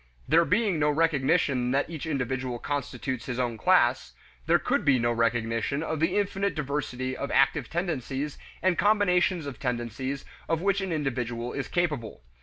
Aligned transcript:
There 0.27 0.45
being 0.45 0.79
no 0.79 0.89
recognition 0.89 1.69
that 1.73 1.87
each 1.87 2.07
individual 2.07 2.57
constitutes 2.57 3.27
his 3.27 3.37
own 3.37 3.55
class, 3.55 4.13
there 4.47 4.57
could 4.57 4.83
be 4.83 4.97
no 4.97 5.11
recognition 5.11 5.83
of 5.83 5.99
the 5.99 6.17
infinite 6.17 6.55
diversity 6.55 7.15
of 7.15 7.29
active 7.29 7.69
tendencies 7.69 8.39
and 8.63 8.79
combinations 8.79 9.45
of 9.45 9.59
tendencies 9.59 10.25
of 10.49 10.59
which 10.59 10.81
an 10.81 10.91
individual 10.91 11.53
is 11.53 11.67
capable. 11.67 12.23